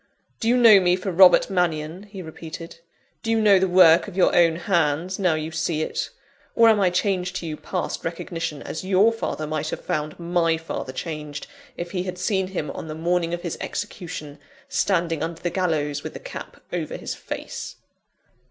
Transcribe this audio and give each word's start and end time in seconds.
"Do 0.39 0.47
you 0.47 0.57
know 0.57 0.79
me 0.79 0.95
for 0.95 1.11
Robert 1.11 1.47
Mannion?" 1.51 2.07
he 2.09 2.23
repeated. 2.23 2.79
"Do 3.21 3.29
you 3.29 3.39
know 3.39 3.59
the 3.59 3.67
work 3.67 4.07
of 4.07 4.17
your 4.17 4.35
own 4.35 4.55
hands, 4.55 5.19
now 5.19 5.35
you 5.35 5.51
see 5.51 5.83
it? 5.83 6.09
Or, 6.55 6.69
am 6.69 6.79
I 6.79 6.89
changed 6.89 7.35
to 7.35 7.45
you 7.45 7.55
past 7.55 8.03
recognition, 8.03 8.63
as 8.63 8.83
your 8.83 9.11
father 9.13 9.45
might 9.45 9.69
have 9.69 9.85
found 9.85 10.17
my 10.19 10.57
father 10.57 10.91
changed, 10.91 11.45
if 11.77 11.91
he 11.91 12.01
had 12.01 12.17
seen 12.17 12.47
him 12.47 12.71
on 12.71 12.87
the 12.87 12.95
morning 12.95 13.31
of 13.31 13.43
his 13.43 13.59
execution, 13.61 14.39
standing 14.67 15.21
under 15.21 15.39
the 15.43 15.51
gallows, 15.51 16.01
with 16.01 16.13
the 16.13 16.19
cap 16.19 16.63
over 16.73 16.97
his 16.97 17.13
face?" 17.13 17.75